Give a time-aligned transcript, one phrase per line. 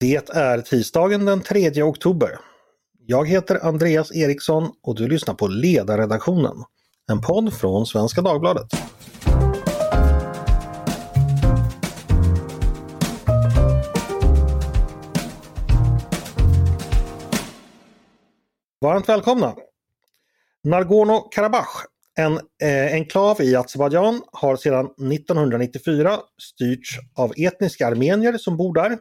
[0.00, 2.38] Det är tisdagen den 3 oktober.
[3.06, 6.56] Jag heter Andreas Eriksson och du lyssnar på Ledarredaktionen,
[7.10, 8.66] en podd från Svenska Dagbladet.
[18.80, 19.54] Varmt välkomna!
[20.64, 21.84] Nagorno-Karabach,
[22.18, 22.32] en
[22.62, 28.98] eh, enklav i Azerbajdzjan, har sedan 1994 styrts av etniska armenier som bor där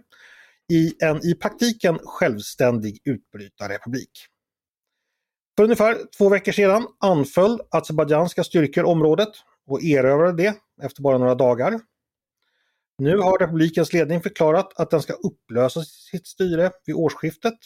[0.74, 4.10] i en i praktiken självständig utbrytarrepublik.
[5.58, 9.30] För ungefär två veckor sedan anföll azerbajdzjanska styrkor området
[9.68, 11.80] och erövrade det efter bara några dagar.
[12.98, 17.58] Nu har republikens ledning förklarat att den ska upplösa sitt styre vid årsskiftet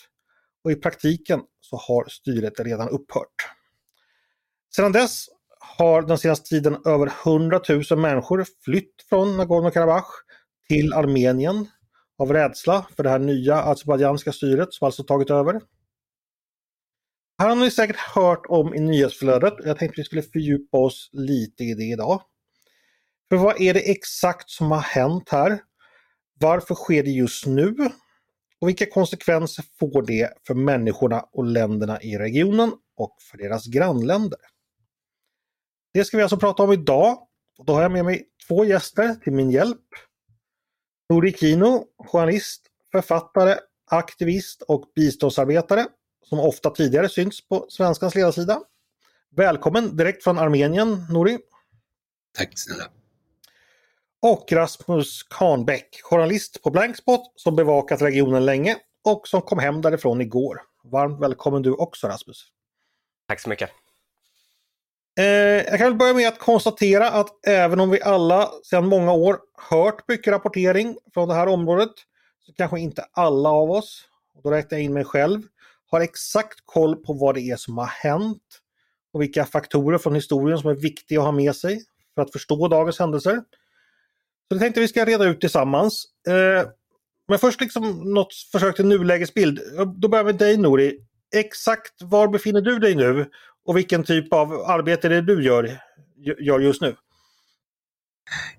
[0.64, 3.36] och i praktiken så har styret redan upphört.
[4.76, 5.26] Sedan dess
[5.60, 10.08] har den senaste tiden över 100 000 människor flytt från Nagorno-Karabach
[10.68, 11.68] till Armenien
[12.20, 15.62] av rädsla för det här nya azerbajdzjanska styret som alltså tagit över.
[17.40, 19.54] Här har ni säkert hört om i nyhetsflödet.
[19.66, 22.22] Jag tänkte att vi skulle fördjupa oss lite i det idag.
[23.30, 25.60] För vad är det exakt som har hänt här?
[26.40, 27.76] Varför sker det just nu?
[28.62, 34.40] Och vilka konsekvenser får det för människorna och länderna i regionen och för deras grannländer?
[35.94, 37.18] Det ska vi alltså prata om idag.
[37.58, 39.86] Och då har jag med mig två gäster till min hjälp.
[41.10, 45.86] Nori Kino, journalist, författare, aktivist och biståndsarbetare
[46.26, 48.62] som ofta tidigare synts på Svenskans ledarsida.
[49.36, 51.40] Välkommen direkt från Armenien, Nori.
[52.38, 52.84] Tack snälla.
[54.22, 60.22] Och Rasmus Kahnbäck, journalist på Blankspot som bevakat regionen länge och som kom hem därifrån
[60.22, 60.62] igår.
[60.84, 62.46] Varmt välkommen du också Rasmus.
[63.28, 63.70] Tack så mycket.
[65.20, 65.26] Eh,
[65.70, 69.40] jag kan väl börja med att konstatera att även om vi alla sedan många år
[69.70, 71.92] hört mycket rapportering från det här området
[72.46, 75.42] så kanske inte alla av oss, och då räknar jag in mig själv,
[75.92, 78.44] har exakt koll på vad det är som har hänt
[79.14, 81.84] och vilka faktorer från historien som är viktiga att ha med sig
[82.16, 83.36] för att förstå dagens händelser.
[84.48, 86.06] Så det tänkte vi ska reda ut tillsammans.
[86.28, 86.68] Eh,
[87.28, 89.60] men först liksom något försök till nulägesbild.
[89.96, 91.00] Då börjar vi med dig Nori.
[91.36, 93.30] Exakt var befinner du dig nu
[93.66, 95.80] och vilken typ av arbete är det du gör,
[96.40, 96.96] gör just nu?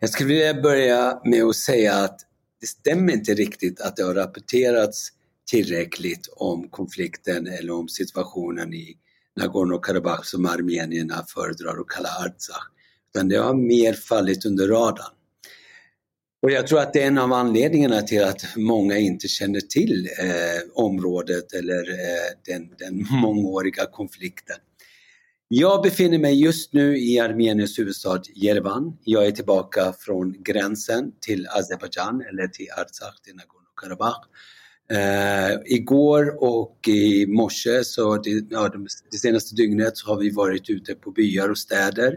[0.00, 2.21] Jag skulle vilja börja med att säga att
[2.61, 5.09] det stämmer inte riktigt att det har rapporterats
[5.50, 8.97] tillräckligt om konflikten eller om situationen i
[9.41, 12.65] Nagorno-Karabach som armenierna föredrar att kalla Artsach.
[13.15, 15.15] Utan det har mer fallit under radarn.
[16.43, 20.09] Och jag tror att det är en av anledningarna till att många inte känner till
[20.21, 24.56] eh, området eller eh, den, den mångåriga konflikten.
[25.53, 28.99] Jag befinner mig just nu i Armeniens huvudstad Jerevan.
[29.05, 34.25] Jag är tillbaka från gränsen till Azerbajdzjan eller till Artsakh, till Nagorno-Karabach.
[34.93, 38.72] Uh, eh, igår och i morse, så det, ja,
[39.10, 42.16] det senaste dygnet, så har vi varit ute på byar och städer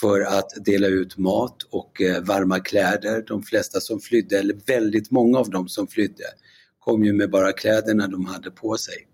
[0.00, 3.24] för att dela ut mat och uh, varma kläder.
[3.26, 6.24] De flesta som flydde, eller väldigt många av dem som flydde,
[6.78, 9.09] kom ju med bara kläderna de hade på sig.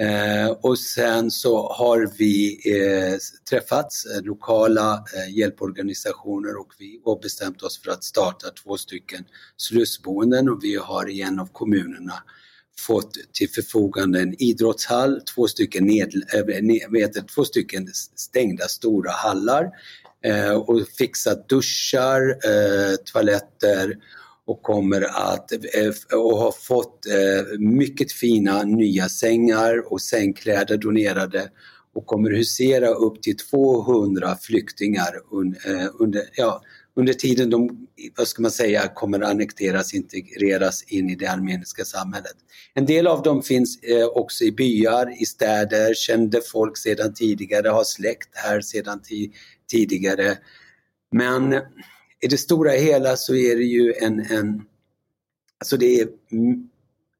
[0.00, 3.18] Eh, och sen så har vi eh,
[3.50, 9.24] träffats, eh, lokala eh, hjälporganisationer och vi har bestämt oss för att starta två stycken
[9.56, 12.14] slussboenden och vi har i en av kommunerna
[12.78, 19.70] fått till förfogande en idrottshall, två stycken, ned, äh, två stycken stängda stora hallar
[20.24, 23.96] eh, och fixat duschar, eh, toaletter
[24.50, 31.50] och kommer att eh, och har fått eh, mycket fina nya sängar och sängkläder donerade
[31.94, 35.14] och kommer husera upp till 200 flyktingar
[35.66, 36.62] eh, under, ja,
[36.96, 42.36] under tiden de, vad ska man säga, kommer annekteras, integreras in i det armeniska samhället.
[42.74, 43.78] En del av dem finns
[44.14, 49.00] också i byar, i städer, kände folk sedan tidigare, har släkt här sedan
[49.70, 50.36] tidigare.
[51.12, 51.54] Men
[52.20, 54.62] i det stora hela så är det ju en, en
[55.58, 56.08] alltså det är,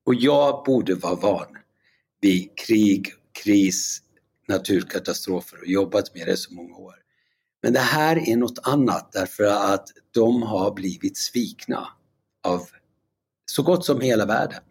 [0.05, 1.56] och jag borde vara van
[2.20, 4.02] vid krig, kris,
[4.49, 6.94] naturkatastrofer och jobbat med det så många år.
[7.62, 11.88] Men det här är något annat därför att de har blivit svikna
[12.43, 12.67] av
[13.46, 14.62] så gott som hela världen.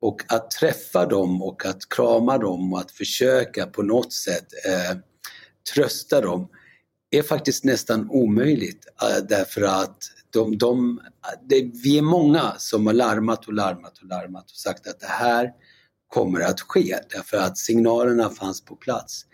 [0.00, 4.96] Och att träffa dem och att krama dem och att försöka på något sätt eh,
[5.74, 6.48] trösta dem
[7.18, 9.98] är faktiskt nästan omöjligt eh, därför att
[10.30, 11.00] de, de,
[11.48, 15.06] det, vi är många som har larmat och larmat och larmat och sagt att det
[15.06, 15.52] här
[16.08, 19.26] kommer att ske därför att signalerna fanns på plats.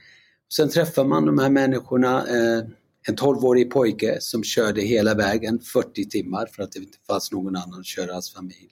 [0.53, 2.65] Sen träffar man de här människorna, eh,
[3.09, 7.57] en 12-årig pojke som körde hela vägen 40 timmar för att det inte fanns någon
[7.57, 8.71] annan att köra hans familj.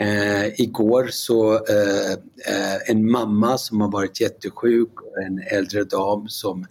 [0.00, 2.12] Eh, igår så eh,
[2.46, 4.92] eh, en mamma som har varit jättesjuk,
[5.26, 6.66] en äldre dam som,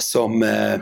[0.00, 0.74] som, eh,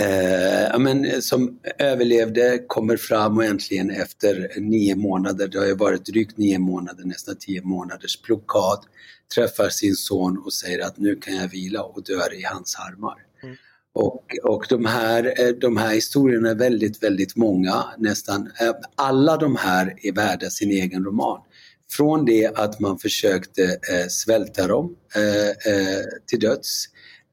[0.00, 6.04] eh, men, som överlevde, kommer fram och äntligen efter nio månader, det har ju varit
[6.04, 8.84] drygt nio månader, nästan tio månaders blockad,
[9.34, 13.16] träffar sin son och säger att nu kan jag vila och dör i hans armar.
[13.42, 13.56] Mm.
[13.92, 17.84] Och, och de, här, eh, de här historierna är väldigt, väldigt många.
[17.98, 21.40] Nästan eh, alla de här är värda sin egen roman.
[21.90, 26.84] Från det att man försökte eh, svälta dem eh, eh, till döds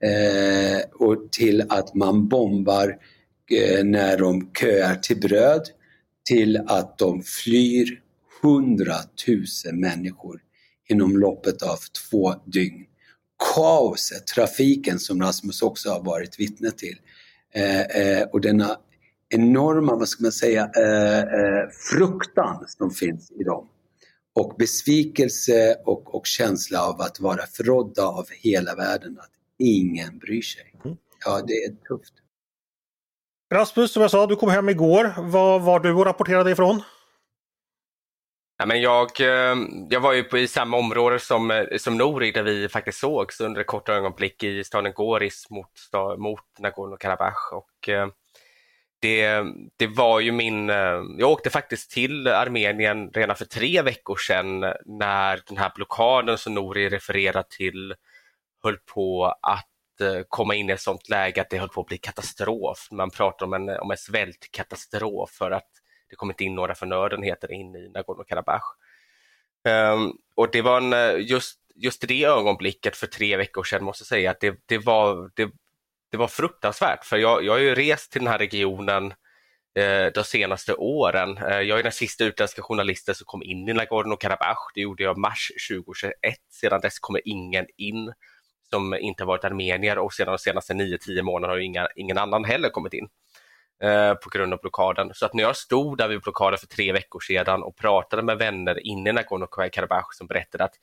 [0.03, 2.97] eh, och till att man bombar
[3.51, 5.61] eh, när de köar till bröd
[6.25, 8.01] till att de flyr
[8.41, 10.41] hundratusen människor
[10.89, 11.77] inom loppet av
[12.09, 12.87] två dygn
[13.55, 16.97] kaoset, trafiken som Rasmus också har varit vittne till.
[17.53, 18.77] Eh, eh, och denna
[19.29, 23.67] enorma, vad ska man säga, eh, eh, fruktan som finns i dem.
[24.35, 30.41] Och besvikelse och, och känsla av att vara förrådda av hela världen, att ingen bryr
[30.41, 30.73] sig.
[30.85, 30.97] Mm.
[31.25, 32.13] Ja, det är tufft.
[33.53, 35.13] Rasmus, som jag sa, du kom hem igår.
[35.17, 36.81] Var var du och rapporterade ifrån?
[38.59, 39.55] Ja, men jag, eh,
[39.89, 43.41] jag var ju på, i samma område som, eh, som Nori där vi faktiskt sågs
[43.41, 45.71] under ett kort ögonblick i staden Goris mot,
[46.17, 47.51] mot Nagorno-Karabach.
[47.53, 48.07] Och, eh,
[48.99, 49.43] det,
[49.77, 50.69] det var ju min...
[51.17, 56.53] Jag åkte faktiskt till Armenien redan för tre veckor sedan när den här blockaden som
[56.53, 57.95] Nori refererar till
[58.63, 61.87] höll på att eh, komma in i ett sånt läge att det höll på att
[61.87, 62.87] bli katastrof.
[62.91, 65.69] Man pratar om en, om en svältkatastrof för att
[66.09, 68.63] det kom inte in några förnödenheter in i Nagorno-Karabach.
[69.93, 73.83] Um, och det var en, eh, just, just i det ögonblicket för tre veckor sedan
[73.83, 75.51] måste jag säga att det, det, var, det,
[76.11, 79.13] det var fruktansvärt för jag, jag har ju rest till den här regionen
[79.79, 81.37] eh, de senaste åren.
[81.37, 84.71] Eh, jag är den sista utländska journalisten som kom in i Nagorno-Karabach.
[84.75, 86.13] Det gjorde jag mars 2021.
[86.49, 88.13] Sedan dess kommer ingen in
[88.69, 92.69] som inte varit armenier och sedan de senaste 9-10 månaderna har inga, ingen annan heller
[92.69, 93.09] kommit in.
[93.83, 95.11] Eh, på grund av blockaden.
[95.13, 98.37] Så att när jag stod där vid blockaden för tre veckor sedan och pratade med
[98.37, 100.75] vänner inne i Nagorno-Karabach som berättade att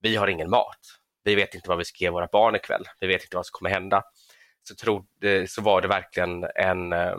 [0.00, 0.78] vi har ingen mat.
[1.24, 2.84] Vi vet inte vad vi ska ge våra barn ikväll.
[3.00, 4.02] Vi vet inte vad som kommer hända.
[4.68, 7.16] Så, trodde, så var det verkligen en eh,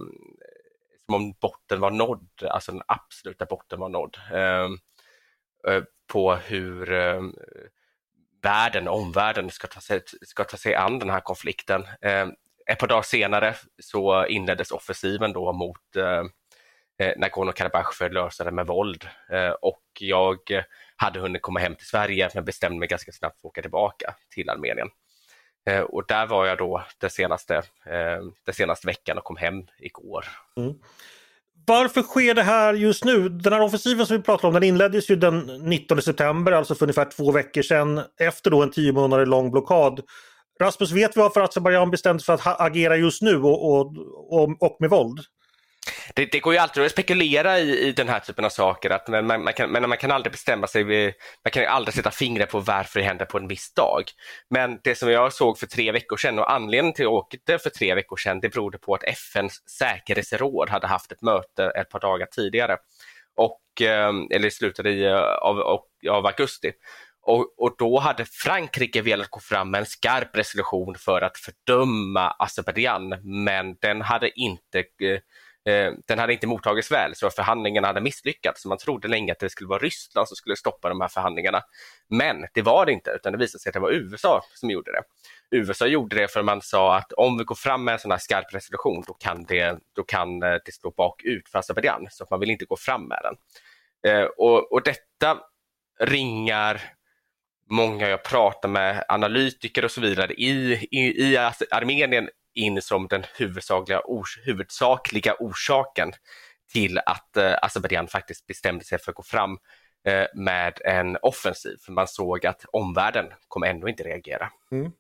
[1.06, 4.69] som om botten var nådd, alltså den absoluta botten var nådd eh,
[5.74, 7.21] eh på hur eh,
[8.44, 11.88] världen, omvärlden ska ta, sig, ska ta sig an den här konflikten.
[12.01, 12.28] Eh,
[12.66, 16.24] ett par dagar senare så inleddes offensiven då mot eh,
[17.00, 19.07] eh Nagorno-Karabach för att lösa det med våld.
[19.30, 20.40] Eh, och jag
[20.95, 24.16] hade hunnit komma hem till Sverige men bestämde mig ganska snabbt för att åka tillbaka
[24.30, 24.90] till Armenien.
[25.69, 27.56] Eh, och där var jag då den senaste,
[27.86, 30.25] eh, den senaste veckan och kom hem igår.
[30.57, 30.74] Mm.
[31.65, 33.30] Varför sker det här just nu?
[33.30, 36.86] Den här offensiven som vi pratar om den inleddes ju den 19 september, alltså för
[36.86, 40.00] ungefär två veckor sedan efter då en tio månader lång blockad.
[40.62, 43.98] Rasmus, vet vi varför Azerbajdzjan bestämde sig för att agera just nu och, och,
[44.30, 45.19] och, och med våld?
[46.15, 49.07] Det, det, går ju alltid att spekulera i, i den här typen av saker, att
[49.07, 50.83] man, man, kan, men man kan aldrig bestämma sig,
[51.44, 54.03] man kan aldrig sätta fingret på varför det händer på en viss dag.
[54.50, 57.59] Men det som jag såg för tre veckor sedan och anledningen till att jag åkte
[57.59, 61.89] för tre veckor sedan, det berodde på att FNs säkerhetsråd hade haft ett möte ett
[61.89, 62.77] par dagar tidigare,
[63.35, 65.59] och, ehm, eller i slutet eh, av,
[66.09, 66.71] av, augusti.
[67.21, 72.35] Och, och, då hade Frankrike velat gå fram med en skarp resolution för att fördöma
[72.40, 75.19] Azerbajdzjan, men den hade inte eh,
[75.65, 78.65] Eh, den hade inte mottagits väl, så förhandlingarna hade misslyckats.
[78.65, 81.61] Man trodde länge att det skulle vara Ryssland som skulle stoppa de här förhandlingarna.
[82.09, 84.91] Men det var det inte, utan det visade sig att det var USA som gjorde
[84.91, 85.01] det.
[85.57, 88.17] USA gjorde det för man sa att om vi går fram med en sån här
[88.17, 92.39] skarp resolution, då kan det, då kan eh, det slå bakut för Azerbajdzjan, så man
[92.39, 93.35] vill inte gå fram med den.
[94.11, 95.39] Eh, och, och detta
[95.99, 96.81] ringar
[97.69, 101.37] många jag pratar med, analytiker och så vidare i, i, i
[101.71, 106.12] Armenien in som den huvudsakliga, ors huvudsakliga orsaken
[106.74, 109.57] till att eh, Azerbajdzjan faktiskt bestämde sig för att gå fram
[110.07, 111.78] eh, med en offensiv.
[111.81, 114.50] För man såg att omvärlden kommer ändå inte reagera.
[114.72, 114.92] Mm.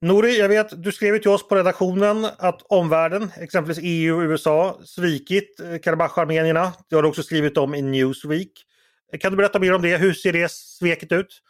[0.00, 4.80] Nori, jag vet, du skrev till oss på redaktionen att omvärlden, exempelvis EU och USA,
[4.84, 6.72] svikit eh, Karabach-armenierna.
[6.88, 8.52] Det har du också skrivit om i Newsweek.
[9.20, 9.96] Kan du berätta mer om det?
[9.96, 11.42] Hur ser det sveket ut?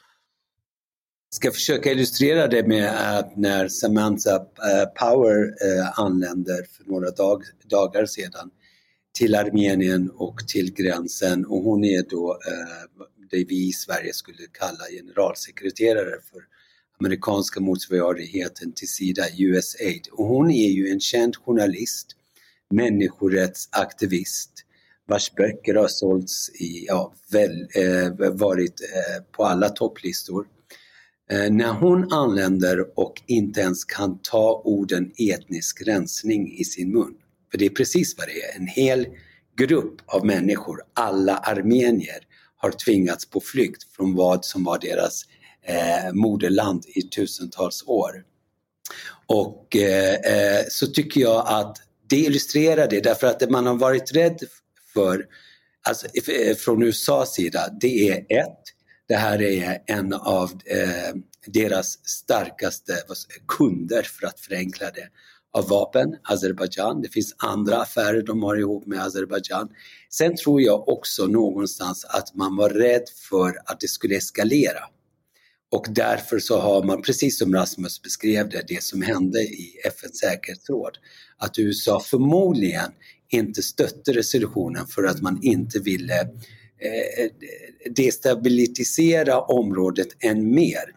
[1.30, 7.42] Ska försöka illustrera det med att när Samantha eh, Power eh, anländer för några dag,
[7.64, 8.50] dagar sedan
[9.18, 14.47] till Armenien och till gränsen och hon är då eh, det vi i Sverige skulle
[14.52, 16.42] kalla generalsekreterare för
[17.00, 20.09] amerikanska motsvarigheten till Sida, USAID.
[20.12, 22.06] Och hon är ju en känd journalist,
[22.71, 24.50] människorättsaktivist
[25.09, 30.47] vars böcker har sålts i, ja, väl, eh, varit eh, på alla topplistor.
[31.30, 37.14] Eh, när hon anländer och inte ens kan ta orden etnisk rensning i sin mun.
[37.50, 39.06] För det är precis vad det är, en hel
[39.56, 42.18] grupp av människor, alla armenier,
[42.56, 45.23] har tvingats på flykt från vad som var deras
[45.62, 48.25] eh, moderland i tusentals år.
[49.26, 51.76] Och eh, eh så tycker jag att
[52.09, 54.38] det illustrerar det därför att det man har varit rädd
[54.92, 55.26] för
[55.88, 58.62] alltså, eh, från USAs sida, det är ett,
[59.08, 61.14] det här är en av eh,
[61.46, 62.92] deras starkaste
[63.48, 65.08] kunder för att förenkla det
[65.52, 67.02] av vapen, Azerbajdzjan.
[67.02, 69.68] Det finns andra affärer de har ihop med Azerbajdzjan.
[70.10, 74.80] Sen tror jag också någonstans att man var rädd för att det skulle eskalera.
[75.70, 80.18] Och därför så har man, precis som Rasmus beskrev det, det som hände i FNs
[80.18, 80.98] säkerhetsråd,
[81.38, 82.90] att USA förmodligen
[83.28, 86.28] inte stötte resolutionen för att man inte ville eh,
[86.78, 87.30] Eh,
[87.90, 90.97] destabilisera området än mer.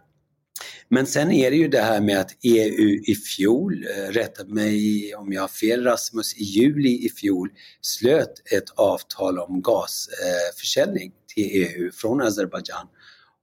[0.89, 5.15] Men sen är det ju det här med att EU i fjol, eh, rätta mig
[5.15, 7.49] om jag har fel Rasmus, i juli i fjol
[7.81, 12.87] slöt ett avtal om gasförsäljning till EU från Azerbajdzjan.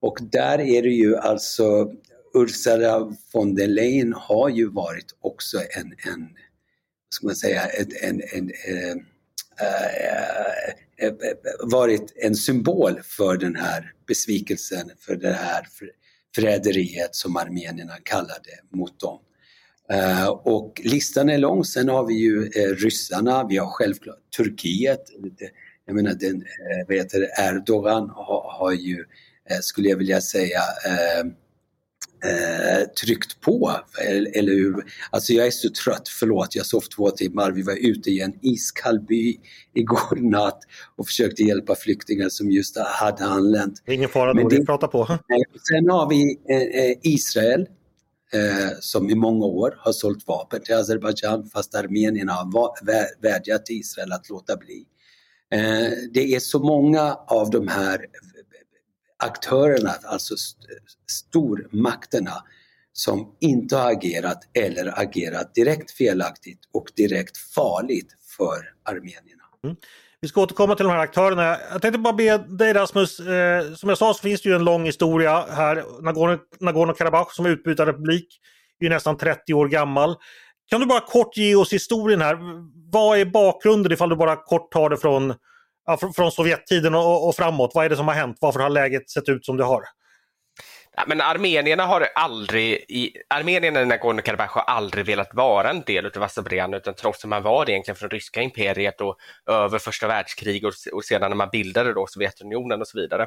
[0.00, 1.92] Och där är det ju alltså
[2.34, 6.28] Ursula von der Leyen har ju varit också en, en
[7.10, 8.98] ska man säga, en, en, en, en
[9.60, 11.12] äh, Eh, eh,
[11.62, 15.66] varit en symbol för den här besvikelsen, för det här
[16.34, 19.18] förräderiet som armenierna kallade det mot dem.
[19.92, 21.64] Eh, och listan är lång.
[21.64, 25.02] Sen har vi ju ryssarna, vi har självklart Turkiet.
[25.86, 26.44] Jag menar, den,
[26.88, 29.04] vad heter det, Erdogan har, har ju,
[29.60, 30.60] skulle jag vilja säga,
[32.26, 33.72] eh, tryckt på.
[34.34, 34.84] Eller hur?
[35.10, 37.50] Alltså jag är så trött, förlåt, jag sov två timmar.
[37.50, 39.36] Vi var ute i en iskall by
[39.74, 40.60] igår natt
[40.96, 43.82] och försökte hjälpa flyktingar som just hade anlänt.
[43.86, 45.06] Ingen fara, då, det, prata på.
[45.68, 47.66] Sen har vi eh, Israel
[48.32, 53.76] eh, som i många år har sålt vapen till Azerbajdzjan fast armenierna har vädjat till
[53.76, 54.86] Israel att låta bli.
[55.52, 58.06] Eh, det är så många av de här
[59.24, 60.34] aktörerna, alltså
[61.10, 62.44] stormakterna,
[62.92, 69.42] som inte har agerat eller agerat direkt felaktigt och direkt farligt för armenierna.
[69.64, 69.76] Mm.
[70.20, 71.56] Vi ska återkomma till de här aktörerna.
[71.72, 74.64] Jag tänkte bara be dig Rasmus, eh, som jag sa så finns det ju en
[74.64, 75.84] lång historia här.
[76.60, 78.40] Nagorno-Karabach som utbrytarrepublik
[78.80, 80.16] är ju nästan 30 år gammal.
[80.70, 82.38] Kan du bara kort ge oss historien här?
[82.92, 85.34] Vad är bakgrunden ifall du bara kort tar det från
[85.86, 87.70] ja, från Sovjettiden och, och, framåt?
[87.74, 88.38] Vad är det som har hänt?
[88.40, 89.82] Varför har läget sett ut som det har?
[90.96, 96.06] Ja, men armenierna har aldrig, i, armenierna i Nagorno-Karabach har aldrig velat vara en del
[96.06, 99.16] av Azerbajdzjan utan trots att man var det egentligen från ryska imperiet och
[99.46, 103.22] över första världskriget och, och sedan när man bildade då Sovjetunionen och så vidare.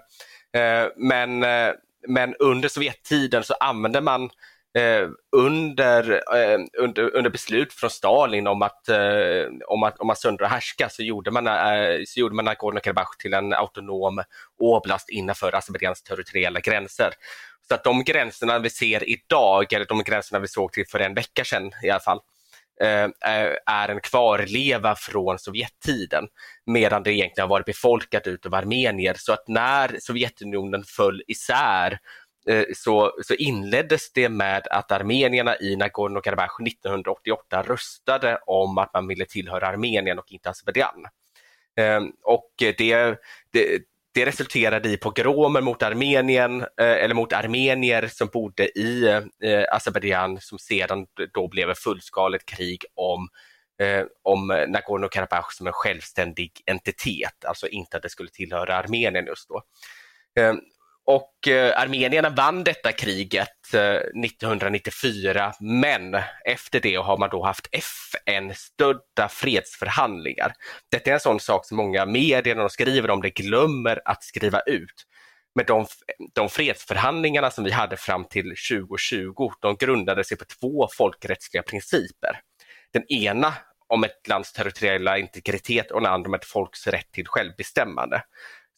[0.54, 1.72] Eh, men, eh,
[2.08, 4.30] men under Sovjettiden så använde man
[4.78, 10.18] Eh, under, eh, under, under beslut från Stalin om att, eh, om att, om att
[10.18, 14.24] söndra och härska så gjorde man, eh, så gjorde man Nagorno-Karabach till en autonom
[14.60, 17.14] oblast innanför Azerbajdzjans territoriella gränser.
[17.68, 21.14] Så att de gränserna vi ser idag, eller de gränserna vi såg till för en
[21.14, 22.20] vecka sedan i alla fall,
[22.82, 26.28] eh, eh, är en kvarleva från Sovjettiden
[26.66, 29.16] medan det egentligen har varit befolkat utav armenier.
[29.18, 32.00] Så att när Sovjetunionen föll isär
[32.50, 39.08] Eh, så, så inleddes det med att armenierna i Nagorno-Karabach 1988 röstade om att man
[39.08, 41.06] ville tillhöra Armenien och inte Azerbajdzjan.
[41.76, 43.18] Ehm, och det,
[43.52, 43.82] det,
[44.14, 49.08] det resulterade i pogromer mot Armenien, eh, eller mot armenier som bodde i
[49.44, 53.28] eh, Azerbajdzjan som sedan då blev ett fullskaligt krig om
[54.24, 59.64] om Nagorno-Karabach som en självständig entitet, alltså inte att det skulle tillhöra Armenien just då.
[60.40, 60.60] Ehm,
[61.10, 67.68] och eh, armenierna vann detta kriget eh, 1994 men efter det har man då haft
[67.72, 70.54] FN-stödda fredsförhandlingar.
[70.92, 74.24] Detta är en sån sak som många medier när de skriver om det glömmer att
[74.24, 75.06] skriva ut.
[75.56, 75.86] Men de,
[76.34, 82.40] de fredsförhandlingarna som vi hade fram till 2020, de grundade sig på två folkrättsliga principer.
[82.94, 83.54] Den ena
[83.88, 88.22] om ett lands territoriella integritet och den andra om ett folks rätt till självbestämmande.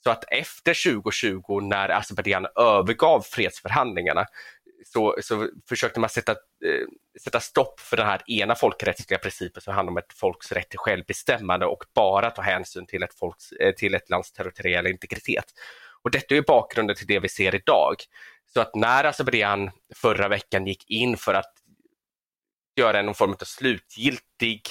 [0.04, 4.26] Så att efter 2020 när Azerbajdzjan övergav fredsförhandlingarna
[4.86, 6.88] så, så försökte man sätta, eh,
[7.24, 10.80] sätta stopp för den här ena folkrättsliga principen som handlar om ett folks rätt till
[10.80, 15.46] självbestämmande och bara ta hänsyn till ett, folks, eh, till ett lands territoriella integritet.
[16.04, 17.96] Och detta är bakgrunden till det vi ser idag.
[18.54, 21.54] Så att när Azerbajdzjan förra veckan gick in för att
[22.76, 24.62] göra någon form av slutgiltig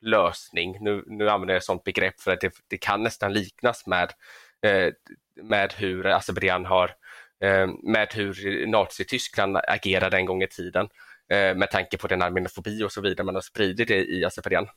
[0.00, 0.76] lösning.
[0.80, 4.12] Nu, nu använder jag ett sådant begrepp för att det, det kan nästan liknas med,
[4.62, 4.92] Eh,
[5.42, 6.90] med hur Azerbajdzjan har
[7.42, 10.88] eh, med hur Nazityskland agerade en gång i tiden
[11.32, 14.68] eh, med tanke på den armenofobi och så vidare man har spridit det i Azerbajdzjan.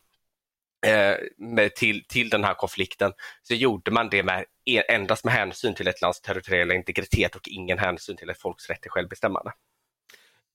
[0.85, 3.13] Eh, till, till den här konflikten
[3.43, 7.47] så gjorde man det med, e, endast med hänsyn till ett lands territoriella integritet och
[7.47, 9.51] ingen hänsyn till ett folks rätt till självbestämmande.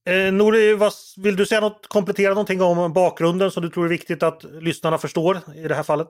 [0.07, 3.89] Eh, Nori, vad, vill du säga något, komplettera någonting om bakgrunden som du tror är
[3.89, 6.09] viktigt att lyssnarna förstår i det här fallet?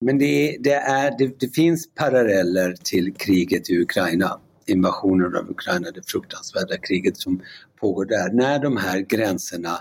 [0.00, 5.90] Men det, det, är, det, det finns paralleller till kriget i Ukraina, invasionen av Ukraina,
[5.90, 7.42] det fruktansvärda kriget som
[7.80, 8.32] pågår där.
[8.32, 9.78] När de här gränserna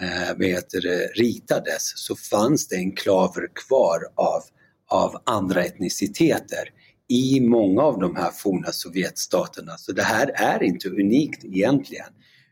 [0.00, 4.42] eh, vet det, ritades så fanns det enklaver kvar av,
[4.88, 6.68] av andra etniciteter
[7.08, 9.76] i många av de här forna Sovjetstaterna.
[9.78, 12.06] Så det här är inte unikt egentligen.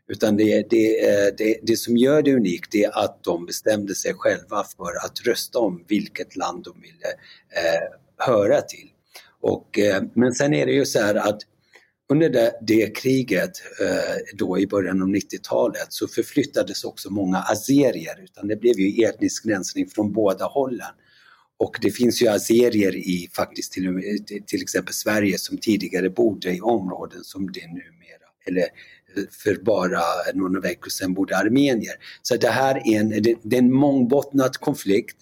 [0.07, 4.13] Utan det, det, eh, det, det som gör det unikt är att de bestämde sig
[4.13, 7.07] själva för att rösta om vilket land de ville
[7.49, 8.89] eh, höra till.
[9.41, 11.41] Och, eh, men sen är det ju så här att
[12.09, 18.23] under det, det kriget eh, då i början av 90-talet så förflyttades också många azerier
[18.23, 20.93] utan det blev ju etnisk rensning från båda hållen.
[21.57, 26.61] Och det finns ju azerier i faktiskt till, till exempel Sverige som tidigare bodde i
[26.61, 28.65] områden som det numera, eller
[29.31, 30.01] för bara
[30.33, 31.93] några veckor sedan bodde armenier.
[32.21, 33.09] Så det här är en,
[33.43, 35.17] det är en mångbottnad konflikt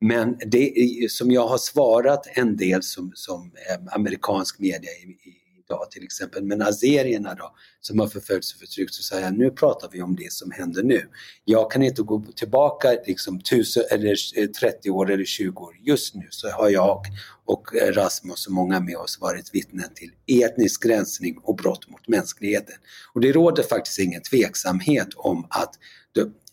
[0.00, 5.10] men det är som jag har svarat en del som, som eh, amerikansk media i,
[5.28, 5.34] i
[5.68, 6.44] idag till exempel.
[6.44, 10.16] Men azerierna då, som har förföljts och förtryckts, så säger jag nu pratar vi om
[10.16, 11.08] det som händer nu.
[11.44, 15.76] Jag kan inte gå tillbaka liksom tusen, eller eh, 30 år eller 20 år.
[15.82, 17.04] Just nu så har jag
[17.44, 20.10] och eh, Rasmus och många med oss varit vittnen till
[20.44, 22.76] etnisk rensning och brott mot mänskligheten.
[23.14, 25.78] Och det råder faktiskt ingen tveksamhet om att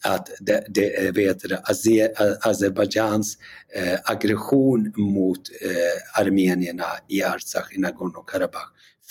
[0.04, 1.62] att det, det eh, vet det,
[2.42, 3.38] Azerbajdzjans
[3.76, 8.68] eh, aggression mot eh, armenierna i Artsach, i Nagorno-Karabach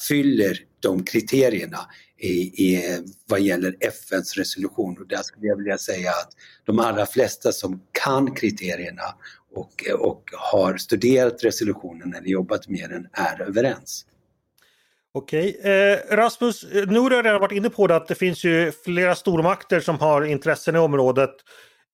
[0.09, 1.78] fyller de kriterierna
[2.19, 2.30] i,
[2.66, 4.99] i, vad gäller FNs resolution.
[4.99, 6.30] Och där skulle jag vilja säga att
[6.65, 9.15] de allra flesta som kan kriterierna
[9.54, 14.06] och, och har studerat resolutionen eller jobbat med den är överens.
[15.13, 18.73] Okej, eh, Rasmus, nu har jag redan varit inne på det att det finns ju
[18.84, 21.30] flera stormakter som har intressen i området.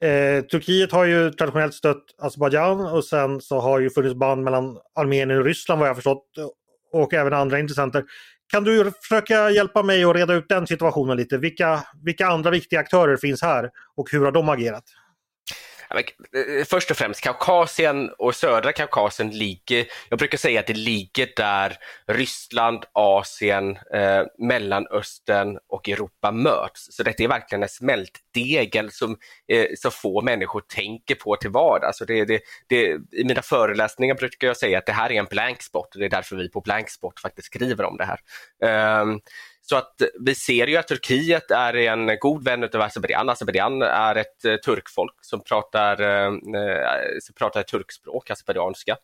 [0.03, 4.79] Eh, Turkiet har ju traditionellt stött Azerbajdzjan och sen så har ju funnits band mellan
[4.95, 6.27] Armenien och Ryssland vad jag förstått
[7.03, 8.05] och även andra intressenter.
[8.53, 11.39] Kan du försöka hjälpa mig att reda ut den situationen lite?
[11.39, 14.85] Vilka, vilka andra viktiga aktörer finns här och hur har de agerat?
[15.91, 21.29] Eh, först och främst, Kaukasien och södra Kaukasien ligger, jag brukar säga att det ligger
[21.37, 26.97] där Ryssland, Asien, eh, Mellanöstern och Europa möts.
[26.97, 29.17] Så detta är verkligen en smältdegel som
[29.49, 31.99] eh, så få människor tänker på till vardags.
[31.99, 35.63] det, det, det, I mina föreläsningar brukar jag säga att det här är en blank
[35.63, 38.21] spot och det är därför vi på blank spot faktiskt skriver om det här.
[38.63, 39.07] Eh,
[39.69, 43.29] så att vi ser ju att Turkiet är en god vän av Azerbajdzjan.
[43.29, 46.39] Azerbajdzjan är ett eh, turkfolk som pratar, uh,
[47.21, 48.97] som pratar turkspråk, azerbajdzjanska.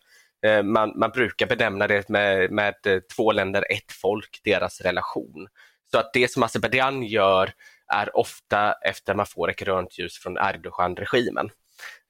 [0.47, 2.75] Eh, man, man brukar benämna det med, med
[3.17, 5.49] två länder, ett folk, deras relation.
[5.91, 7.53] Så att det som Azerbajdzjan gör
[7.95, 11.51] är ofta efter man får ett grönt ljus från Erdogan-regimen.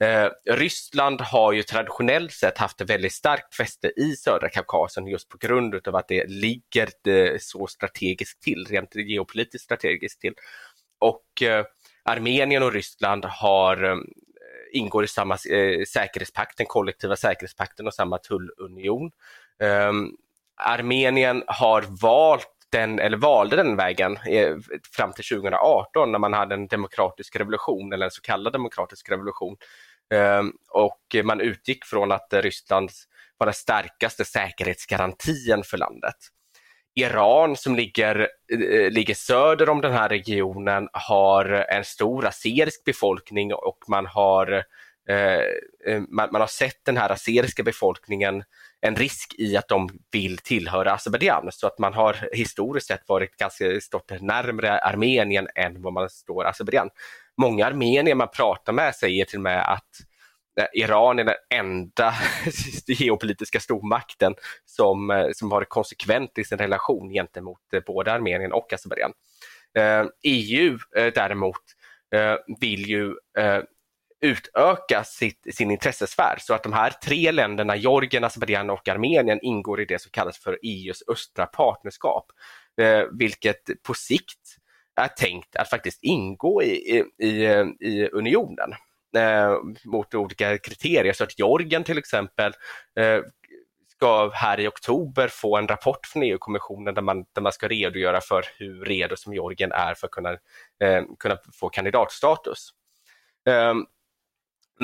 [0.00, 5.28] Eh, Ryssland har ju traditionellt sett haft ett väldigt starkt fäste i södra Kaukasien just
[5.28, 10.35] på grund av att det ligger det så strategiskt till, rent geopolitiskt strategiskt till.
[10.98, 11.64] Och eh,
[12.04, 13.96] Armenien och Ryssland har eh,
[14.72, 19.11] ingår i samma eh, säkerhetspakt, den kollektiva säkerhetspakten och samma tullunion.
[19.62, 19.92] Eh,
[20.56, 24.56] Armenien har valt den, eller valde den vägen eh,
[24.96, 29.56] fram till 2018 när man hade en demokratisk revolution eller en så kallad demokratisk revolution.
[30.14, 32.90] Ehm, och man utgick från att Ryssland
[33.38, 36.16] var den starkaste säkerhetsgarantin för landet.
[36.94, 43.54] Iran som ligger, eh, ligger söder om den här regionen har en stor aserisk befolkning
[43.54, 44.62] och man har, eh,
[45.08, 48.44] Eh, eh, man, man, har sett den här aseriska befolkningen
[48.80, 53.36] en risk i att de vill tillhöra Azerbajdzjan så att man har historiskt sett varit
[53.36, 56.90] ganska stått närmre Armenien än vad man står Azerbajdzjan.
[57.36, 59.88] Många armenier man pratar med säger till och med att
[60.60, 62.14] eh, Iran är den enda
[62.86, 64.34] geopolitiska stormakten
[64.64, 69.12] som, som har konsekvent i sin relation gentemot både Armenien och Azerbajdzjan.
[70.22, 71.62] EU däremot
[72.60, 73.14] vill ju
[74.22, 79.80] utöka sitt, sin intressesfär så att de här tre länderna, Georgien, Azerbajdzjan och Armenien, ingår
[79.80, 82.26] i det som kallas för EUs östra partnerskap,
[82.80, 84.56] eh, vilket på sikt
[84.96, 87.44] är tänkt att faktiskt ingå i, i,
[87.80, 88.74] i unionen.
[89.16, 91.12] eh, mot olika kriterier.
[91.12, 92.52] Så att Georgien till exempel
[93.00, 93.20] eh,
[93.96, 98.20] ska här i oktober få en rapport från EU-kommissionen där man, där man ska redogöra
[98.20, 100.30] för hur redo som Georgien är för att kunna,
[100.85, 102.70] eh, kunna få kandidatstatus.
[103.48, 103.74] Eh,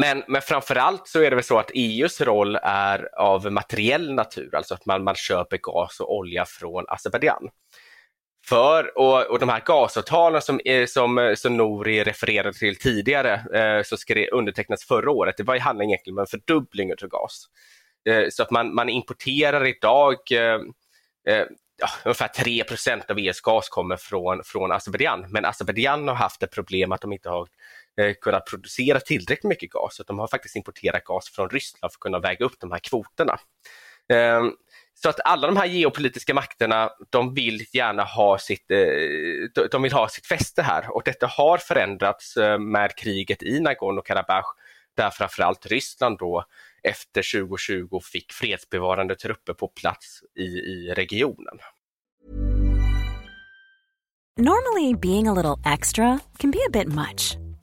[0.01, 4.55] men, men framförallt så är det väl så att EUs roll är av materiell natur,
[4.55, 7.49] alltså att man, man köper gas och olja från Azerbajdzjan.
[8.47, 13.33] För, och, och de här gasavtalen som, eh, som, eh, som Nouri refererade till tidigare,
[13.55, 17.09] eh, som skrev, undertecknades förra året, det var ju handling egentligen om en fördubbling av
[17.09, 17.47] gas.
[18.09, 20.61] Eh, så att man, man importerar idag eh,
[21.35, 21.47] eh
[21.79, 25.27] ja, ungefär 3% av EUs gas kommer från, från Azerbajdzjan.
[25.29, 27.49] Men Azerbajdzjan har haft ett problem att de inte har
[27.99, 29.97] Eh, kunnat producera tillräckligt mycket gas.
[29.97, 32.79] Så de har faktiskt importerat gas från Ryssland för att kunna väga upp de här
[32.79, 33.39] kvoterna.
[34.13, 34.53] Ehm,
[34.95, 39.93] så att alla de här geopolitiska makterna, de vill gärna ha sitt, eh, de vill
[39.93, 44.47] ha sitt fäste här och detta har förändrats eh, med kriget i Nagorno-Karabach
[44.97, 46.45] där framförallt Ryssland då
[46.83, 51.59] efter 2020 fick fredsbevarande trupper på plats i, i regionen.
[54.41, 57.37] Normally being a little extra can be a bit much,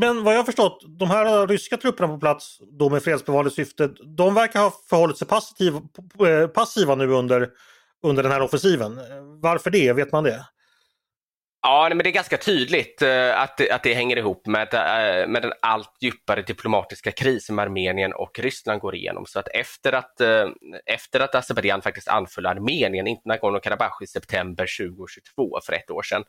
[0.00, 3.90] Men vad jag har förstått, de här ryska trupperna på plats då med fredsbevarande syfte,
[4.16, 5.74] de verkar ha förhållit sig passiv,
[6.28, 7.48] eh, passiva nu under,
[8.02, 9.00] under den här offensiven.
[9.42, 9.92] Varför det?
[9.92, 10.46] Vet man det?
[11.62, 15.42] Ja, men det är ganska tydligt eh, att, att det hänger ihop med, eh, med
[15.42, 19.26] den allt djupare diplomatiska kris som Armenien och Ryssland går igenom.
[19.26, 20.20] Så att efter att,
[20.86, 26.24] efter att Azerbajdzjan faktiskt anföll Armenien, inte Nagorno-Karabach i september 2022, för ett år sedan,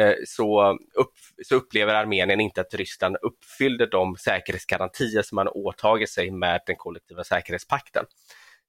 [0.00, 1.12] Eh, så, upp,
[1.44, 6.76] så upplever Armenien inte att Ryssland uppfyllde de säkerhetsgarantier som man åtagit sig med den
[6.76, 8.04] kollektiva säkerhetspakten.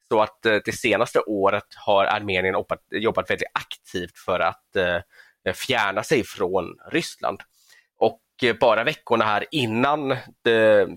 [0.07, 5.53] Så att eh, det senaste året har Armenien jobbat, jobbat väldigt aktivt för att eh,
[5.53, 7.39] fjärna sig från Ryssland.
[7.97, 10.17] Och eh, bara veckorna här innan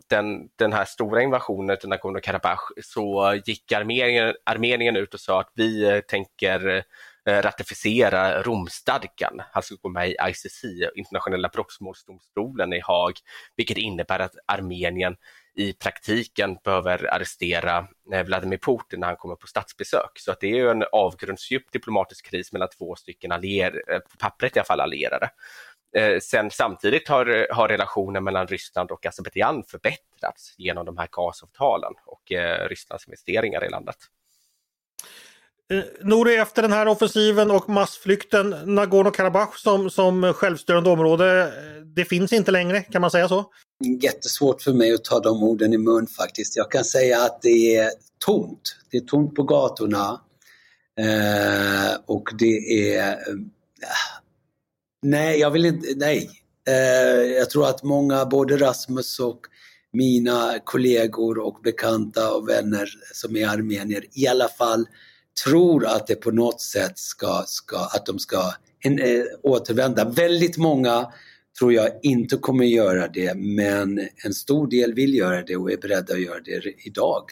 [0.09, 5.53] den, den här stora invasionen till Nagorno-Karabach så gick Armenien, Armenien ut och sa att
[5.55, 6.85] vi tänker
[7.29, 10.65] Eh, ratificera Romstadgan, Han skulle gå med i ICC,
[10.95, 13.13] internationella brottmålsdomstolen i Haag,
[13.57, 15.17] vilket innebär att Armenien
[15.55, 20.11] i praktiken behöver arrestera eh, Vladimir Putin när han kommer på statsbesök.
[20.15, 24.57] Så att det är en avgrundsdjup diplomatisk kris mellan två stycken allierade, eh, på pappret
[24.57, 25.31] i alla fall allierade.
[26.23, 32.23] Sen samtidigt har, har relationen mellan Ryssland och Azerbajdzjan förbättrats genom de här gasavtalen och
[32.69, 33.97] Rysslands investeringar i landet.
[35.73, 41.53] Eh, Nouri, efter den här offensiven och massflykten, Nagorno-Karabach som, som självstyrande område,
[41.85, 43.45] det finns inte längre, kan man säga så?
[44.03, 46.57] Jättesvårt för mig att ta de orden i mun faktiskt.
[46.57, 47.91] Jag kan säga att det är
[48.25, 48.77] tomt.
[48.91, 50.21] Det är tomt på gatorna.
[51.01, 53.11] Eh, och det är...
[53.13, 53.35] Eh,
[55.03, 55.89] nej, jag vill inte...
[55.97, 56.31] Nej.
[56.69, 59.41] Eh, jag tror att många, både Rasmus och
[59.93, 64.87] mina kollegor och bekanta och vänner som är armenier i alla fall
[65.45, 70.05] tror att det på något sätt ska, ska att de ska en, eh, återvända.
[70.05, 71.13] Väldigt många
[71.59, 75.77] tror jag inte kommer göra det men en stor del vill göra det och är
[75.77, 77.23] beredda att göra det idag.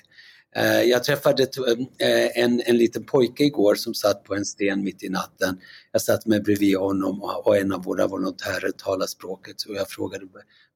[0.57, 5.03] Eh, jag träffade äh, en, en liten pojke igår som satt på en sten mitt
[5.03, 5.61] i natten.
[5.93, 9.91] Jag satt med bredvid honom och, och en av våra volontärer talade språket och jag
[9.91, 10.27] frågade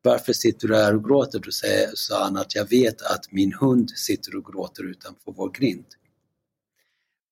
[0.03, 1.39] varför sitter du här och gråter?
[1.39, 1.51] Då
[1.95, 5.85] sa han att jag vet att min hund sitter och gråter utanför vår grind.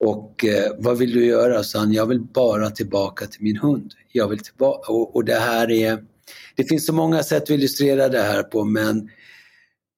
[0.01, 1.65] Och eh, vad vill du göra?
[1.65, 1.93] sa han.
[1.93, 3.93] Jag vill bara tillbaka till min hund.
[4.13, 4.93] Jag vill tillbaka.
[4.93, 6.05] Och, och, det här är...
[6.57, 9.09] Det finns så många sätt att illustrera det här på men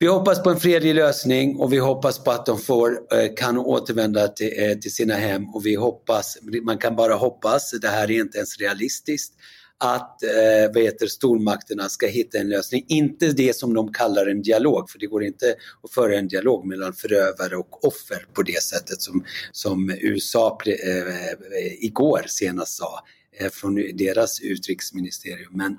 [0.02, 3.58] vi hoppas på en fredlig lösning och vi hoppas på att de får, eh, kan
[3.58, 8.10] återvända till, eh, till sina hem och vi hoppas, man kan bara hoppas, det här
[8.10, 9.34] är inte ens realistiskt,
[9.80, 12.84] att eh, vad heter, stormakterna ska hitta en lösning.
[12.88, 16.66] Inte det som de kallar en dialog, för det går inte att föra en dialog
[16.66, 23.00] mellan förövare och offer på det sättet som, som USA eh, igår senast sa
[23.40, 25.52] eh, från deras utrikesministerium.
[25.52, 25.78] Men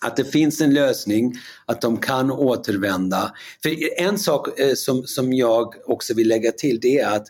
[0.00, 1.34] att det finns en lösning,
[1.66, 3.34] att de kan återvända.
[3.62, 7.26] För en sak eh, som, som jag också vill lägga till det är att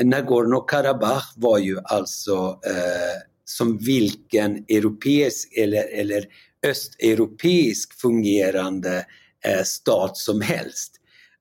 [0.00, 6.24] Nagorno-Karabach var ju alltså eh, som vilken europeisk eller, eller
[6.66, 9.06] östeuropeisk fungerande
[9.44, 10.92] eh, stat som helst.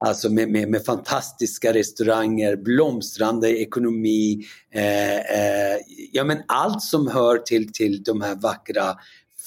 [0.05, 5.77] Alltså med, med, med fantastiska restauranger, blomstrande ekonomi, eh, eh,
[6.11, 8.95] ja men allt som hör till, till de här vackra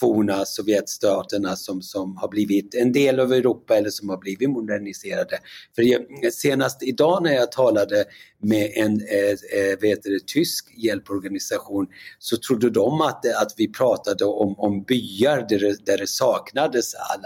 [0.02, 5.38] forna Sovjetstaterna som, som har blivit en del av Europa eller som har blivit moderniserade.
[5.74, 8.04] För jag, senast idag när jag talade
[8.42, 11.86] med en eh, eh vet det, tysk hjälporganisation
[12.18, 16.94] så trodde de att, att vi pratade om, om byar där det, där det saknades
[16.94, 17.20] all,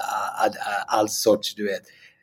[0.44, 1.82] all, all, all sorts, du vet,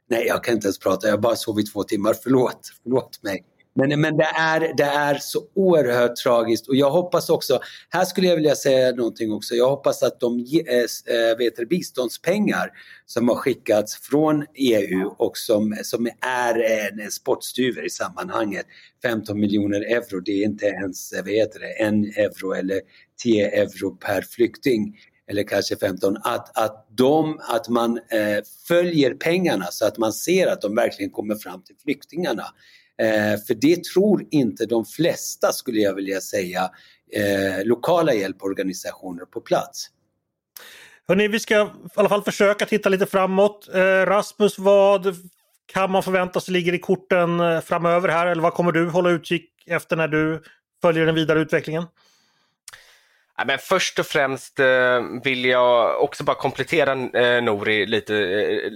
[0.09, 3.45] Nej, jag kan inte ens prata, jag har bara sovit två timmar, förlåt, förlåt mig.
[3.75, 6.67] Men, men det, är, det är så oerhört tragiskt.
[6.67, 7.59] Och jag hoppas också,
[7.89, 11.55] här skulle jag vilja säga någonting också, jag hoppas att de eh, eh, äh, vet
[11.55, 12.71] det, biståndspengar
[13.05, 18.65] som har skickats från EU och som, som är en, spottstyver i sammanhanget,
[19.03, 22.81] 15 miljoner euro, det är inte ens eh, vet det, en euro eller
[23.23, 24.95] 10 euro per flykting.
[25.27, 30.47] Eller kanske 15, att, att, de, att man eh, följer pengarna så att man ser
[30.47, 32.43] att de verkligen kommer fram till flyktingarna.
[33.03, 36.69] Eh, för det tror inte de flesta, skulle jag vilja säga,
[37.15, 39.89] eh, lokala hjälporganisationer på plats.
[41.07, 43.69] Hörrni, vi ska i alla fall försöka titta lite framåt.
[43.73, 45.15] Eh, Rasmus, vad
[45.65, 48.27] kan man förvänta sig ligger i korten eh, framöver här?
[48.27, 50.43] Eller vad kommer du hålla utkik efter när du
[50.81, 51.83] följer den vidare utvecklingen?
[53.37, 58.13] Ja, men först och främst eh, vill jag också bara komplettera eh, Nori lite,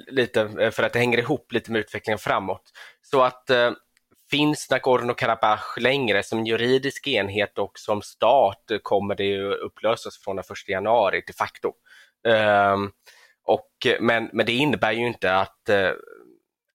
[0.08, 2.72] lite för att det hänger ihop lite med utvecklingen framåt.
[3.02, 3.50] Så att
[4.32, 10.46] finns Nagorno-Karabach längre som juridisk enhet och som stat kommer det ju upplösas från den
[10.64, 11.74] 1 januari de facto.
[12.28, 12.92] Um,
[13.44, 15.92] och, men, men det innebär ju inte att eh,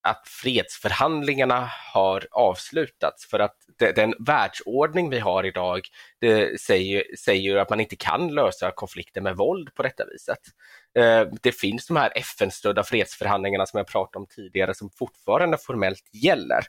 [0.02, 5.80] att fredsförhandlingarna har avslutats för att den världsordning vi har idag
[6.20, 10.38] det säger, säger att man inte kan lösa konflikter med våld på detta viset.
[10.98, 16.08] Ehm, det finns de här FN-stödda fredsförhandlingarna som jag pratade om tidigare som fortfarande formellt
[16.12, 16.60] gäller.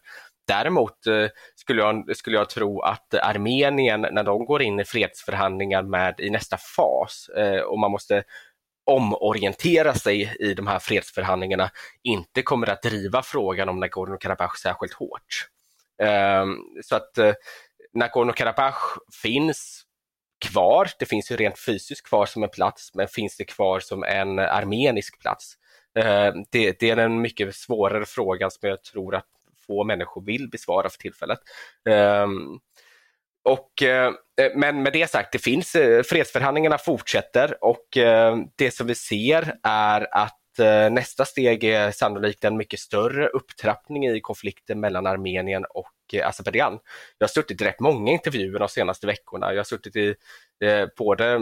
[0.47, 5.83] Däremot eh, skulle jag, skulle jag tro att Armenien, när de går in i fredsförhandlingar
[5.83, 8.23] med i nästa fas eh, och man måste
[8.85, 11.71] omorientera sig i de här fredsförhandlingarna
[12.03, 15.47] inte kommer att driva frågan om Nagorno-Karabach särskilt hårt.
[16.03, 17.33] Ehm, så att eh,
[17.93, 19.83] Nagorno-Karabach finns
[20.45, 24.03] kvar, det finns ju rent fysiskt kvar som en plats, men finns det kvar som
[24.03, 25.57] en armenisk plats?
[25.99, 29.25] Ehm, det, det är en mycket svårare fråga som jag tror att
[29.67, 31.39] få människor vill besvara för tillfället.
[31.89, 32.59] Ehm,
[33.43, 34.11] och, eh,
[34.55, 39.55] men med det sagt, det finns, eh, fredsförhandlingarna fortsätter och eh, det som vi ser
[39.63, 45.65] är att eh, nästa steg är sannolikt en mycket större upptrappning i konflikten mellan Armenien
[45.69, 46.79] och eh, Azerbajdzjan.
[47.17, 49.51] Jag har suttit i rätt många intervjuer de senaste veckorna.
[49.51, 50.15] Jag har suttit i
[50.63, 51.41] eh, både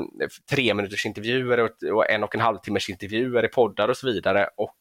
[0.50, 1.60] tre minuters intervjuer
[1.94, 4.78] och en och en halv timmes intervjuer i poddar och så vidare och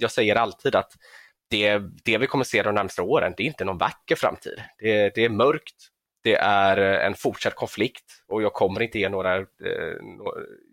[0.00, 0.92] jag säger alltid att
[1.50, 4.62] det, det vi kommer se de närmaste åren, det är inte någon vacker framtid.
[4.78, 5.88] Det, det är mörkt,
[6.22, 9.44] det är eh, en fortsatt konflikt och jag kommer inte ge några, eh,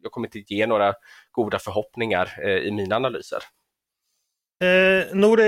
[0.03, 0.93] jag kommer inte ge några
[1.31, 3.39] goda förhoppningar eh, i mina analyser.
[4.63, 5.43] Eh, Nore,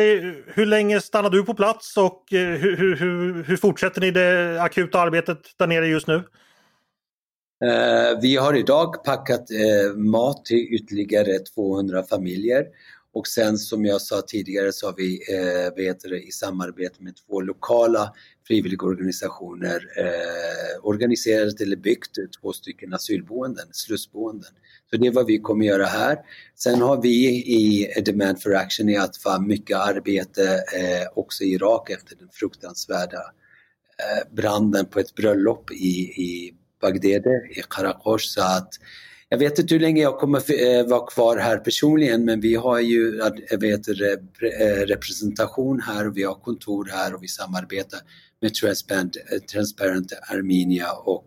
[0.47, 5.39] hur länge stannar du på plats och hur, hur, hur fortsätter ni det akuta arbetet
[5.57, 6.23] där nere just nu?
[7.65, 12.65] Eh, vi har idag packat eh, mat till ytterligare 200 familjer
[13.13, 17.13] och sen som jag sa tidigare så har vi eh, vet det, i samarbete med
[17.27, 18.13] två lokala
[18.47, 24.51] frivilligorganisationer eh, organiserat eller byggt två stycken asylboenden, slussboenden.
[24.89, 26.17] Så det är vad vi kommer göra här.
[26.55, 31.89] Sen har vi i Demand for Action i Atfa mycket arbete eh, också i Irak
[31.89, 33.21] efter den fruktansvärda
[33.97, 38.25] eh, branden på ett bröllop i, i Bagdede, i Karakosh.
[38.27, 38.69] Så att
[39.31, 42.79] jag vet inte hur länge jag kommer eh, vara kvar här personligen men vi har
[42.79, 43.93] ju eh, vet, eh,
[44.85, 47.99] representation här och vi har kontor här och vi samarbetar
[48.41, 49.17] med Transparent,
[49.51, 51.25] Transparent Armenia och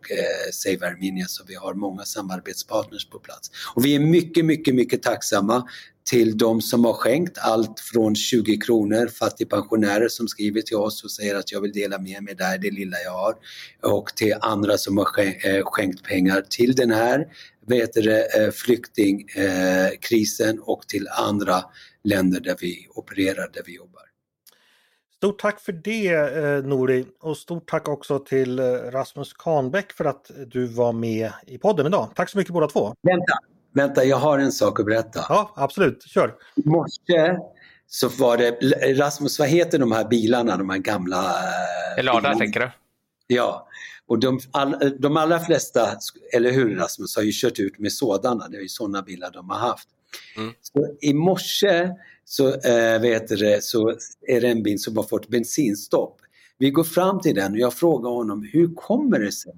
[0.52, 3.50] Save Armenia så vi har många samarbetspartners på plats.
[3.74, 5.68] Och vi är mycket, mycket, mycket tacksamma
[6.04, 11.10] till de som har skänkt allt från 20 kronor, fattigpensionärer som skriver till oss och
[11.10, 13.34] säger att jag vill dela med mig där det lilla jag har
[13.82, 15.04] och till andra som har
[15.64, 17.26] skänkt pengar till den här
[17.66, 21.64] vet det, eh, flyktingkrisen och till andra
[22.04, 24.02] länder där vi opererar, där vi jobbar.
[25.16, 30.04] Stort tack för det eh, Nori och stort tack också till eh, Rasmus Kahnbäck för
[30.04, 32.08] att du var med i podden idag.
[32.14, 32.94] Tack så mycket båda två.
[33.02, 33.32] Vänta,
[33.72, 35.26] vänta, jag har en sak att berätta.
[35.28, 36.34] Ja, absolut, kör.
[36.56, 37.38] I morse
[37.86, 38.50] så var det,
[38.94, 41.34] Rasmus, vad heter de här bilarna, de här gamla?
[41.98, 42.70] Elada tänker du?
[43.32, 43.68] Ja,
[44.06, 45.98] och de, all, de allra flesta,
[46.32, 49.50] eller hur Rasmus, har ju kört ut med sådana, det är ju sådana bilar de
[49.50, 49.88] har haft.
[50.36, 50.52] Mm.
[50.60, 51.90] Så I morse
[52.24, 53.96] så, äh, vet det, så
[54.28, 56.20] är det en bil som har fått bensinstopp.
[56.58, 59.52] Vi går fram till den och jag frågar honom, hur kommer det sig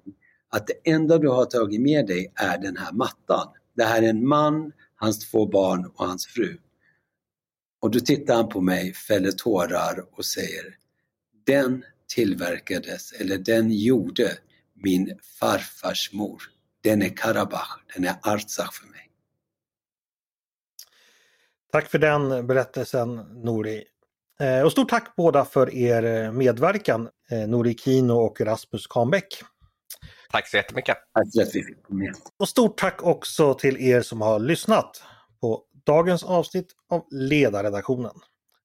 [0.50, 3.48] att det enda du har tagit med dig är den här mattan?
[3.76, 6.58] Det här är en man, hans två barn och hans fru.
[7.80, 10.64] Och då tittar han på mig, fäller tårar och säger
[11.46, 11.84] Den
[12.14, 14.30] tillverkades, eller den gjorde
[14.74, 16.42] min farfars mor.
[16.82, 19.10] Den är Karabach, den är Artsach för mig.
[21.72, 23.84] Tack för den berättelsen Nori.
[24.40, 29.42] Eh, och stort tack båda för er medverkan, eh, Nori Kino och Rasmus Kahnbäck.
[30.30, 30.96] Tack så jättemycket.
[31.14, 31.52] Tack
[31.86, 32.14] komma med.
[32.38, 35.02] Och stort tack också till er som har lyssnat
[35.40, 38.14] på dagens avsnitt av Ledarredaktionen.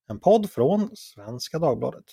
[0.09, 2.05] En podd från Svenska Dagbladet.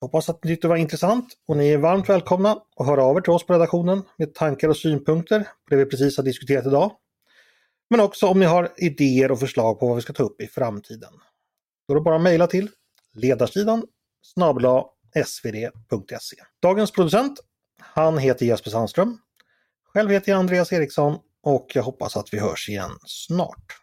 [0.00, 3.16] Hoppas att ni tyckte det var intressant och ni är varmt välkomna att höra av
[3.16, 6.66] er till oss på redaktionen med tankar och synpunkter på det vi precis har diskuterat
[6.66, 6.92] idag.
[7.90, 10.46] Men också om ni har idéer och förslag på vad vi ska ta upp i
[10.46, 11.12] framtiden.
[11.88, 12.70] Då är det bara att mejla till
[13.14, 13.84] ledarsidan
[14.22, 14.84] snabla
[15.26, 16.36] svd.se.
[16.62, 17.40] Dagens producent,
[17.78, 19.18] han heter Jesper Sandström.
[19.84, 23.80] Själv heter jag Andreas Eriksson och jag hoppas att vi hörs igen snart.